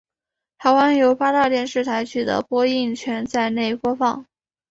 [0.57, 4.25] 台湾由八大电视台取得播映权在内播放。